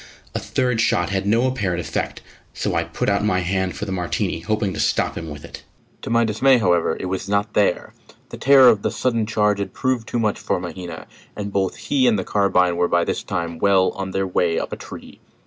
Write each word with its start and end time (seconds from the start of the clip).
A 0.33 0.39
third 0.39 0.81
shot 0.81 1.11
had 1.11 1.27
no 1.27 1.45
apparent 1.45 1.79
effect, 1.79 2.23
so 2.55 2.73
I 2.73 2.85
put 2.85 3.07
out 3.07 3.23
my 3.23 3.41
hand 3.41 3.75
for 3.75 3.85
the 3.85 3.91
Martini, 3.91 4.39
hoping 4.39 4.73
to 4.73 4.79
stop 4.79 5.15
him 5.15 5.29
with 5.29 5.45
it. 5.45 5.61
To 6.01 6.09
my 6.09 6.23
dismay, 6.23 6.57
however, 6.57 6.97
it 6.99 7.05
was 7.05 7.29
not 7.29 7.53
there. 7.53 7.93
The 8.29 8.37
terror 8.37 8.69
of 8.69 8.81
the 8.81 8.89
sudden 8.89 9.27
charge 9.27 9.59
had 9.59 9.73
proved 9.75 10.07
too 10.07 10.17
much 10.17 10.39
for 10.39 10.59
Mahina, 10.59 11.05
and 11.35 11.53
both 11.53 11.75
he 11.75 12.07
and 12.07 12.17
the 12.17 12.23
carbine 12.23 12.77
were 12.77 12.87
by 12.87 13.03
this 13.03 13.21
time 13.21 13.59
well 13.59 13.91
on 13.91 14.09
their 14.09 14.25
way 14.25 14.57
up 14.57 14.73
a 14.73 14.75
tree. 14.75 15.19